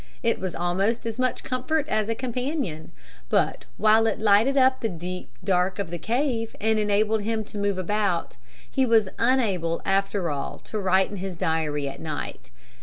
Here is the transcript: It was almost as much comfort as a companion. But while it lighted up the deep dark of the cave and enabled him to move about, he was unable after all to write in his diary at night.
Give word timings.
It 0.23 0.39
was 0.39 0.55
almost 0.55 1.05
as 1.05 1.19
much 1.19 1.43
comfort 1.43 1.87
as 1.87 2.09
a 2.09 2.15
companion. 2.15 2.91
But 3.29 3.65
while 3.77 4.07
it 4.07 4.17
lighted 4.19 4.57
up 4.57 4.79
the 4.81 4.89
deep 4.89 5.29
dark 5.43 5.77
of 5.77 5.91
the 5.91 5.99
cave 5.99 6.55
and 6.59 6.79
enabled 6.79 7.21
him 7.21 7.43
to 7.43 7.57
move 7.59 7.77
about, 7.77 8.35
he 8.67 8.83
was 8.83 9.09
unable 9.19 9.79
after 9.85 10.31
all 10.31 10.57
to 10.63 10.79
write 10.79 11.11
in 11.11 11.17
his 11.17 11.35
diary 11.35 11.87
at 11.87 11.99
night. 11.99 12.49